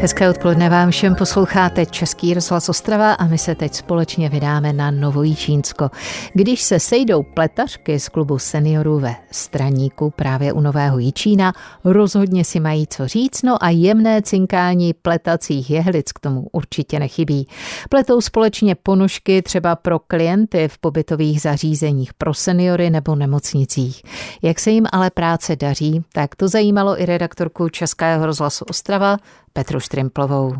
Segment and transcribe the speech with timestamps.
[0.00, 4.90] Hezké odpoledne vám všem posloucháte Český rozhlas Ostrava a my se teď společně vydáme na
[4.90, 5.90] Novojíčínsko.
[6.34, 11.52] Když se sejdou pletařky z klubu seniorů ve Straníku právě u Nového Jíčína,
[11.84, 17.48] rozhodně si mají co říct, no a jemné cinkání pletacích jehlic k tomu určitě nechybí.
[17.88, 24.02] Pletou společně ponožky třeba pro klienty v pobytových zařízeních pro seniory nebo nemocnicích.
[24.42, 29.16] Jak se jim ale práce daří, tak to zajímalo i redaktorku Českého rozhlasu Ostrava
[29.52, 30.54] Petru Štrimplovou.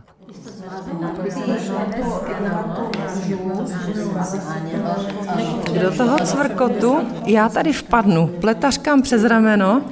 [5.82, 6.96] Do toho cvrkotu
[7.27, 9.82] já tady vpadnu, pletařkám přes rameno,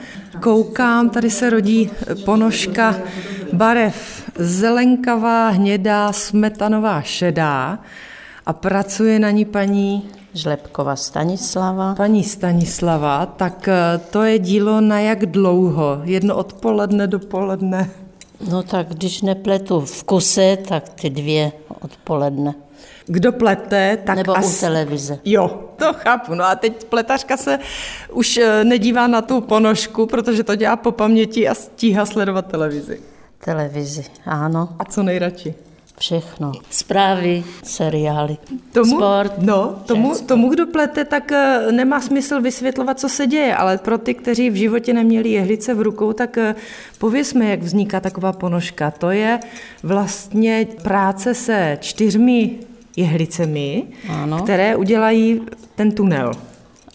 [0.43, 1.91] koukám, tady se rodí
[2.25, 2.95] ponožka
[3.53, 7.79] barev zelenkavá, hnědá, smetanová, šedá
[8.47, 11.95] a pracuje na ní paní Žlepkova Stanislava.
[11.95, 16.01] Paní Stanislava, tak eh, to je dílo na jak dlouho?
[16.05, 17.91] Jedno odpoledne, dopoledne?
[18.41, 22.55] No tak když nepletu v kuse, tak ty dvě odpoledne.
[23.07, 24.57] Kdo plete, tak Nebo as...
[24.57, 25.19] u televize.
[25.25, 26.35] Jo, to chápu.
[26.35, 27.59] No a teď pletařka se
[28.13, 33.01] už eh, nedívá na tu ponožku, protože to dělá po paměti a stíhá sledovat televizi.
[33.45, 34.69] Televizi, ano.
[34.79, 35.55] A co nejradši?
[35.99, 36.53] Všechno.
[36.71, 38.37] Zprávy, seriály,
[38.73, 39.33] Tomu, sport.
[39.39, 43.99] No, tomu, tomu, kdo plete, tak eh, nemá smysl vysvětlovat, co se děje, ale pro
[43.99, 46.55] ty, kteří v životě neměli jehlice v rukou, tak eh,
[46.99, 48.91] pověsme, jak vzniká taková ponožka.
[48.91, 49.41] To je
[49.83, 52.51] vlastně práce se čtyřmi
[52.97, 54.43] jehlicemi, Ano.
[54.43, 55.41] které udělají
[55.75, 56.33] ten tunel.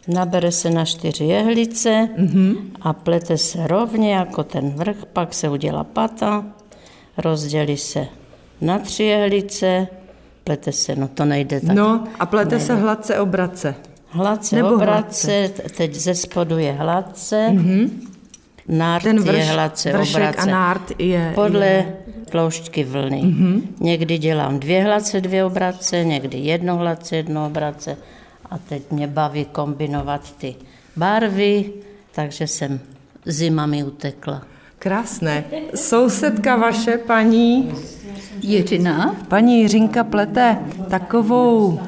[0.07, 2.55] Nabere se na čtyři jehlice Mhm.
[2.81, 6.45] a plete se rovně jako ten vrch, pak se udělá pata,
[7.17, 8.07] rozdělí se
[8.61, 9.87] na tři jehlice,
[10.43, 11.75] plete se, no to nejde tak.
[11.75, 13.75] No a plete se hladce obrace.
[14.09, 17.89] Hladce Nebo obratce, t- teď ze spodu je hladce, mm-hmm.
[18.67, 20.41] nárt Ten je vrš, hladce vršek obratce.
[20.41, 21.31] a nárt je...
[21.35, 21.95] Podle je
[22.29, 23.21] tloušťky vlny.
[23.21, 23.61] Mm-hmm.
[23.79, 27.97] Někdy dělám dvě hladce, dvě obratce, někdy jedno hladce, jedno obratce.
[28.49, 30.55] A teď mě baví kombinovat ty
[30.95, 31.73] barvy,
[32.11, 32.79] takže jsem
[33.25, 34.41] zima mi utekla.
[34.83, 35.43] Krásné.
[35.75, 37.71] Sousedka vaše, paní
[38.41, 39.15] Jiřina?
[39.27, 40.57] Paní Jiřinka plete
[40.89, 41.79] takovou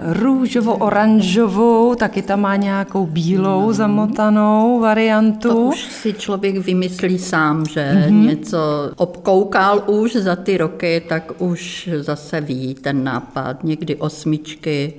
[0.00, 5.68] růžovo-oranžovou, taky tam má nějakou bílou zamotanou To variantu.
[5.68, 8.26] už si člověk vymyslí sám, že mm-hmm.
[8.26, 8.58] něco
[8.96, 13.64] obkoukal už za ty roky, tak už zase ví ten nápad.
[13.64, 14.94] Někdy osmičky,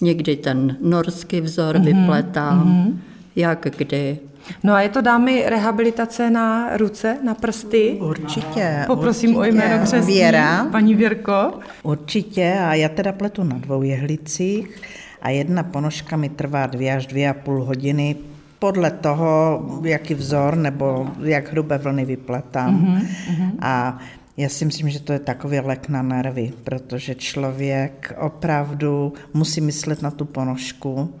[0.00, 1.84] někdy ten norský vzor mm-hmm.
[1.84, 2.98] vypletám, mm-hmm.
[3.36, 4.18] jak kdy.
[4.64, 7.98] No a je to dámy rehabilitace na ruce, na prsty?
[8.00, 8.84] Určitě.
[8.86, 9.52] Poprosím určitě.
[9.52, 10.14] o jméno křesní.
[10.14, 10.64] Věra.
[10.64, 11.52] Paní Věrko.
[11.82, 14.82] Určitě a já teda pletu na dvou jehlicích
[15.22, 18.16] a jedna ponožka mi trvá dvě až dvě a půl hodiny
[18.58, 22.84] podle toho, jaký vzor nebo jak hrubé vlny vypletám.
[22.84, 23.50] Mm-hmm.
[23.60, 23.98] A
[24.36, 30.02] já si myslím, že to je takový lek na nervy, protože člověk opravdu musí myslet
[30.02, 31.14] na tu ponožku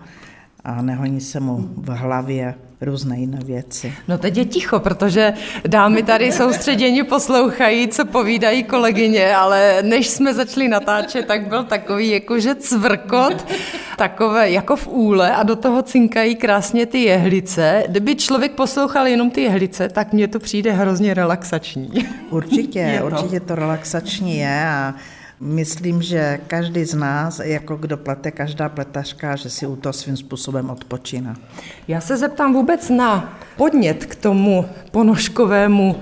[0.64, 3.92] a nehoní se mu v hlavě různé jiné věci.
[4.08, 5.32] No teď je ticho, protože
[5.66, 12.10] dámy tady soustředěně poslouchají, co povídají kolegyně, ale než jsme začali natáčet, tak byl takový
[12.10, 13.46] jakože cvrkot,
[13.96, 17.84] takové jako v úle a do toho cinkají krásně ty jehlice.
[17.88, 21.90] Kdyby člověk poslouchal jenom ty jehlice, tak mně to přijde hrozně relaxační.
[22.30, 23.06] Určitě, Je to.
[23.06, 24.94] určitě to relaxační je a
[25.40, 30.16] myslím, že každý z nás, jako kdo plete, každá pletařka, že si u toho svým
[30.16, 31.36] způsobem odpočíná.
[31.88, 35.96] Já se zeptám vůbec na podnět k tomu ponožkovému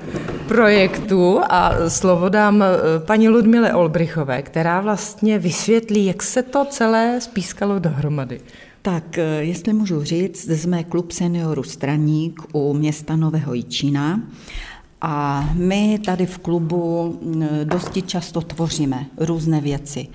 [0.48, 2.66] projektu a slovo dám eh,
[2.98, 8.40] paní Ludmile Olbrichové, která vlastně vysvětlí, jak se to celé spískalo dohromady.
[8.82, 14.20] Tak, eh, jestli můžu říct, jsme klub seniorů Straník u města Nového Jičína
[15.06, 17.18] a my tady v klubu
[17.64, 20.08] dosti často tvoříme různé věci.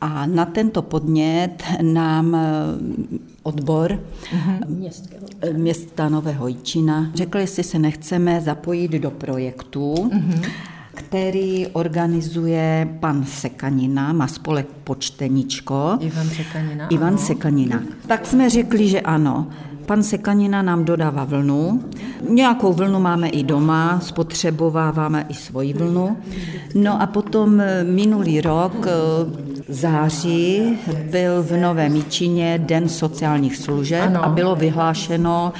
[0.00, 2.36] A na tento podnět nám
[3.42, 4.00] odbor
[5.42, 10.10] eh, města Nového Jičína řekl, jestli se nechceme zapojit do projektu,
[11.00, 15.96] který organizuje pan Sekanina, má spolek Počteničko.
[16.00, 17.18] Ivan Sekanina, Ivan ano.
[17.18, 17.82] Sekanina.
[18.06, 19.46] Tak jsme řekli, že ano.
[19.86, 21.84] Pan Sekanina nám dodává vlnu.
[22.28, 26.16] Nějakou vlnu máme i doma, spotřebováváme i svoji vlnu.
[26.74, 28.90] No a potom eh, minulý rok, eh,
[29.68, 30.78] září,
[31.10, 34.24] byl v Novém Míčině Den sociálních služeb Ano.
[34.24, 35.52] a bylo vyhlášeno,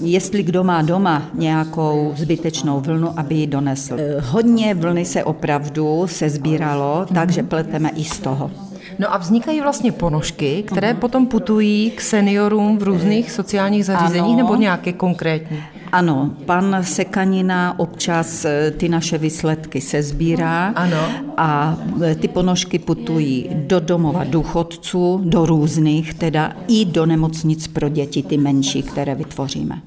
[0.00, 3.96] jestli kdo má doma nějakou zbytečnou vlnu, aby ji donesl.
[3.98, 8.50] Eh, Hodně vlny se opravdu se sbíralo, takže pleteme i z toho.
[8.98, 14.36] No a vznikají vlastně ponožky, které potom putují k seniorům v různých sociálních zařízeních Ano.
[14.36, 15.62] nebo nějaké konkrétní?
[15.92, 21.08] Ano, pan Sekanina občas eh, ty naše výsledky se sbírá Ano.
[21.36, 27.88] a eh, ty ponožky putují do domova důchodců, do různých, teda i do nemocnic pro
[27.88, 29.82] děti, ty menší, které vytvoříme.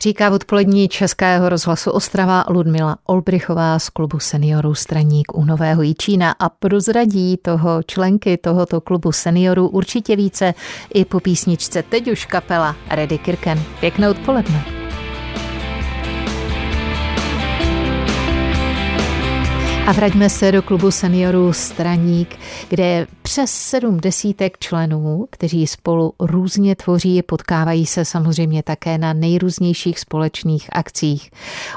[0.00, 6.34] Říká v odpolední Českého rozhlasu Ostrava Ludmila Olbrichová z klubu seniorů Straník u Nového Jičína
[6.38, 10.54] a prozradí toho členky tohoto klubu seniorů určitě více
[10.94, 13.62] i po písničce teď už kapela Reddy Kirken.
[13.80, 14.81] Pěkné odpoledne.
[19.86, 22.38] A vraťme se do klubu seniorů Straník,
[22.68, 29.12] kde je přes sedm desítek členů, kteří spolu různě tvoří, potkávají se samozřejmě také na
[29.12, 31.30] nejrůznějších společných akcích.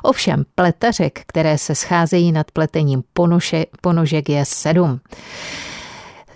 [0.04, 5.00] Ovšem pletařek, které se scházejí nad pletením ponoše, ponožek je sedm.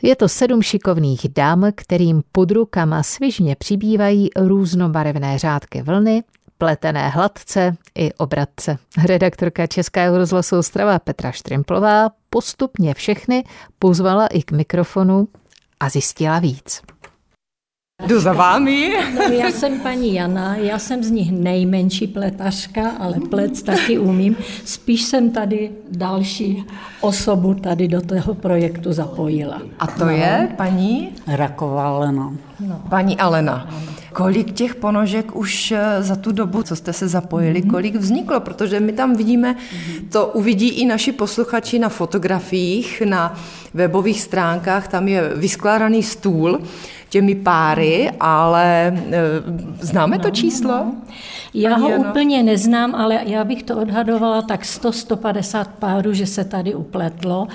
[0.02, 6.24] Je to sedm šikovných dám, kterým pod rukama svižně přibývají různobarevné řádky vlny,
[6.60, 8.78] pletené hladce i obratce.
[9.06, 13.44] Redaktorka Českého rozhlasu Ostrava Petra Štrimplová postupně všechny
[13.80, 15.28] pozvala i k mikrofonu
[15.80, 16.82] a zjistila víc.
[18.08, 18.94] Jdu za vámi.
[19.16, 24.36] No, já jsem paní Jana, já jsem z nich nejmenší pletařka, ale plec taky umím.
[24.66, 26.66] Spíš jsem tady další
[27.02, 29.62] osobu tady do toho projektu zapojila.
[29.80, 31.10] A to je paní?
[31.28, 32.34] Raková Lena.
[32.90, 33.70] Paní Alena.
[34.14, 38.40] Kolik těch ponožek už eh, za tu dobu, co jste se zapojili, kolik vzniklo?
[38.40, 39.56] Protože my tam vidíme,
[40.12, 43.40] to uvidí i naši posluchači na fotografiích, na
[43.74, 46.60] webových stránkách, tam je vyskládaný stůl
[47.10, 48.94] těmi páry, ale e,
[49.80, 50.86] známe to číslo?
[51.54, 52.10] Já Paní ho Jano?
[52.10, 57.48] úplně neznám, ale já bych to odhadovala tak 100-150 párů, že se tady upletlo.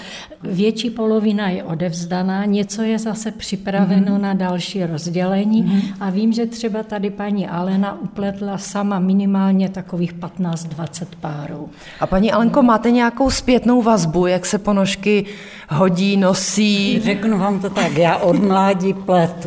[0.43, 4.21] Větší polovina je odevzdaná, něco je zase připraveno mm-hmm.
[4.21, 5.95] na další rozdělení mm-hmm.
[6.01, 11.69] a vím, že třeba tady paní Alena upletla sama minimálně takových 15-20 párů.
[12.01, 15.25] A paní Alenko, máte nějakou zpětnou vazbu, jak se ponožky
[15.69, 17.01] hodí, nosí?
[17.01, 19.44] Řeknu vám to tak, já od mládí pletu.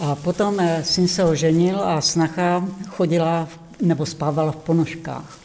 [0.00, 3.48] A potom eh, syn se oženil a snacha chodila
[3.82, 5.38] nebo spávala v ponožkách.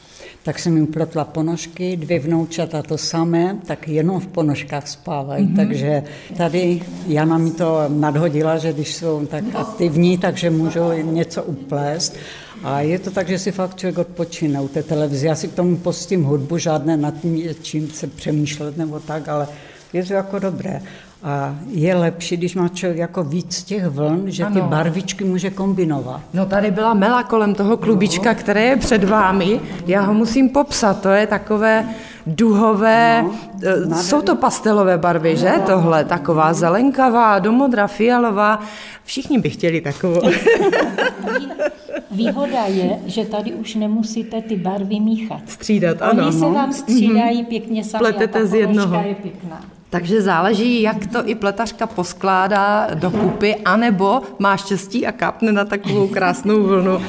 [0.43, 5.47] Tak jsem jim pletla ponožky, dvě vnoučata to samé, tak jenom v ponožkách spávají.
[5.47, 5.55] Mm-hmm.
[5.55, 6.03] Takže
[6.37, 12.15] tady Jana mi to nadhodila, že když jsou tak aktivní, takže můžou něco uplést.
[12.63, 15.27] A je to tak, že si fakt člověk odpočine u té televize.
[15.27, 19.47] Já si k tomu pustím hudbu, žádné nad tím, čím se přemýšlet nebo tak, ale
[19.95, 20.81] je to jako dobré.
[21.23, 24.69] A je lepší, když má člověk jako víc těch vln, že ty Ano.
[24.69, 26.21] barvičky může kombinovat.
[26.33, 29.59] No tady byla mela kolem toho klubička, které je před vámi.
[29.85, 31.85] Já ho musím popsat, to je takové
[32.27, 33.25] duhové,
[33.87, 35.51] no, jsou to pastelové barvy, že?
[35.65, 38.59] Tohle, taková zelenkavá, do modra, fialová.
[39.03, 40.21] Všichni by chtěli takovou.
[42.11, 45.41] Výhoda je, že tady už nemusíte ty barvy míchat.
[45.47, 46.23] Střídat, ano.
[46.27, 49.03] Oni se vám střídají pěkně sami Pletete a ta z jednoho.
[49.07, 49.61] je pěkná.
[49.95, 55.65] Takže záleží, jak to i pletařka poskládá do kupy, anebo má štěstí a kápne na
[55.65, 57.01] takovou krásnou vlnu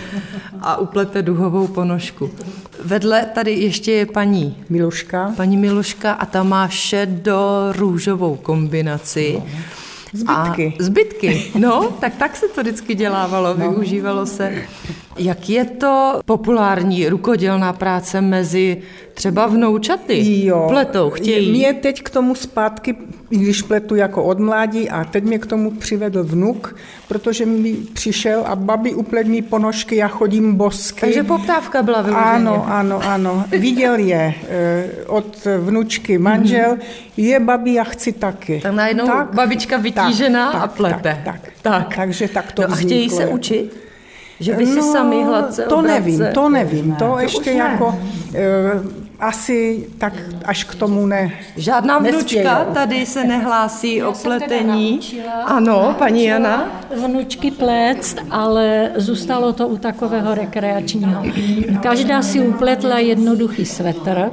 [0.61, 2.31] a uplete duhovou ponožku.
[2.85, 5.33] Vedle tady ještě je paní Miluška.
[5.37, 9.43] Paní Miluška a ta má šedo-růžovou kombinaci.
[10.12, 10.75] Zbytky.
[10.79, 14.62] A zbytky, no, tak tak se to vždycky dělávalo, využívalo se.
[15.18, 18.82] Jak je to populární rukodělná práce mezi
[19.14, 20.44] třeba vnoučaty?
[20.46, 20.66] Jo.
[20.68, 21.50] Pletou, chtějí.
[21.50, 22.96] Mě teď k tomu zpátky,
[23.28, 26.76] když pletu jako od mládí, a teď mě k tomu přivedl vnuk,
[27.08, 31.00] protože mi přišel a babi uplet mi ponožky, já chodím bosky.
[31.00, 32.26] Takže poptávka byla vyloženě.
[32.30, 33.44] Ano, ano, ano.
[33.50, 36.76] Viděl je eh, od vnučky manžel,
[37.16, 38.61] je babi, já chci taky.
[38.62, 41.23] Tak najednou babička vytížená a plete.
[41.25, 41.96] Tak, tak, Tak.
[41.96, 43.26] Takže tak to no a chtějí vzniklo.
[43.26, 43.86] se učit?
[44.40, 46.95] Že by si sami hladce No, To obratce- nevím, to nevím.
[46.99, 47.57] To už ještě ne.
[47.57, 47.99] jako
[48.35, 48.81] eh,
[49.21, 50.12] asi tak
[50.45, 51.33] až k tomu ne.
[51.57, 55.00] Žádná vnučka tady se nehlásí o Já pletení.
[55.45, 56.69] Ano, paní Jana.
[57.07, 61.23] vnučky pléct, ale zůstalo to u takového rekreačního.
[61.83, 64.31] Každá si upletla jednoduchý svetr,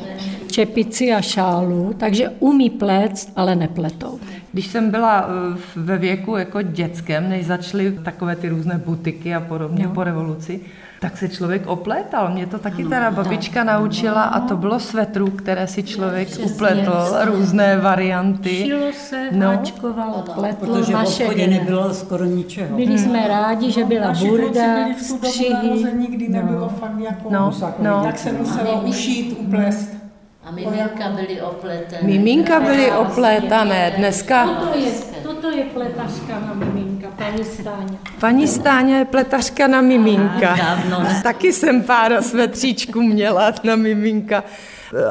[0.51, 4.19] čepici a šálu, takže umí pléct, ale nepletou.
[4.53, 9.39] Když jsem byla eh, ve věku jako dětském, než začaly takové ty různé butiky a
[9.39, 10.59] podobně po revoluci,
[11.01, 12.33] tak se člověk oplétal.
[12.33, 16.93] Mě to taky teda babička naučila a to bylo svetru, které si člověk upletl,
[17.25, 18.49] různé varianty.
[18.49, 19.47] Šilo se, No.
[19.47, 21.57] háčkovalo, pletlo, Protože v naše obchodě vina.
[21.59, 22.77] nebylo skoro ničeho.
[22.77, 24.61] Byli jsme rádi, že byla burda,
[25.01, 25.85] střihy.
[25.97, 27.29] nikdy nebylo fakt jako...
[27.29, 28.03] No, no.
[28.03, 30.02] Tak se muselo ušít, uplést.
[30.45, 32.01] A miminka byly opletené.
[32.03, 34.91] Miminka byly oplétané, dneska Toto je,
[35.23, 37.97] toto to je pletařka na miminka, paní Stáňa?
[38.19, 40.55] Paní Stáňa je pletařka na miminka.
[40.55, 41.07] Dávno.
[41.23, 44.43] Taky jsem pár svetříčků měla na miminka.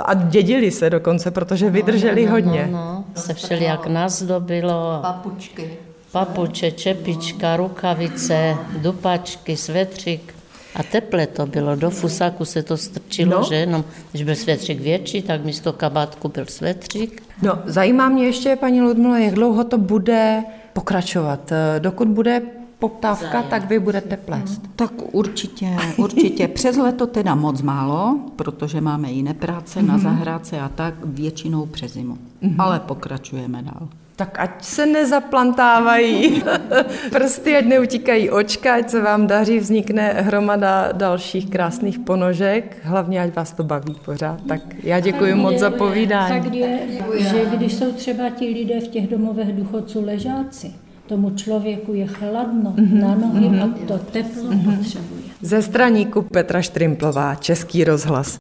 [0.05, 2.69] A dědili se dokonce, protože vydrželi hodně.
[2.73, 4.99] No, no, se všelijak nazdobilo.
[5.03, 5.71] Papučky.
[6.13, 10.35] Papuče, čepička, rukavice, dupačky, svetřík.
[10.77, 13.45] A teple to bylo, do fusáku se to strčilo, No.
[13.49, 17.23] že jenom, když byl svetřík větší, tak místo kabátku byl svetřík.
[17.43, 21.53] No, zajímá mě ještě, paní Ludmila, jak dlouho to bude pokračovat.
[21.79, 22.43] Dokud bude
[22.79, 24.63] poptávka, tak vy budete plést.
[24.77, 26.49] Tak určitě, určitě.
[26.49, 31.93] Přes leto teda moc málo, protože máme jiné práce na zahrádce a tak většinou přes
[31.93, 32.19] zimu.
[32.59, 33.89] Ale pokračujeme dál.
[34.17, 36.43] Tak ať se nezaplantávají
[37.11, 43.35] prsty, ať neutíkají očka, ať se vám daří, vznikne hromada dalších krásných ponožek, hlavně ať
[43.35, 44.41] vás to baví pořád.
[44.49, 46.41] Tak já děkuji moc za povídání.
[46.41, 46.79] Fakt je,
[47.17, 50.73] že když jsou třeba ti lidé v těch domovech důchodců ležáci,
[51.07, 55.23] tomu člověku je chladno na nohy a to teplo potřebuje.
[55.41, 58.37] Ze straníku Petra Štrimplová, Český rozhlas.